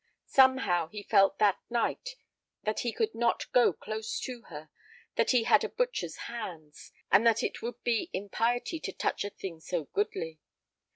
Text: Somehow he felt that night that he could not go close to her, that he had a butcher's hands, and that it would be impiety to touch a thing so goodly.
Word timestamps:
Somehow 0.25 0.87
he 0.87 1.03
felt 1.03 1.37
that 1.37 1.59
night 1.69 2.15
that 2.63 2.79
he 2.79 2.91
could 2.91 3.13
not 3.13 3.45
go 3.51 3.71
close 3.71 4.19
to 4.21 4.41
her, 4.49 4.71
that 5.15 5.29
he 5.29 5.43
had 5.43 5.63
a 5.63 5.69
butcher's 5.69 6.15
hands, 6.25 6.91
and 7.11 7.23
that 7.27 7.43
it 7.43 7.61
would 7.61 7.83
be 7.83 8.09
impiety 8.11 8.79
to 8.79 8.93
touch 8.93 9.23
a 9.23 9.29
thing 9.29 9.59
so 9.59 9.83
goodly. 9.83 10.39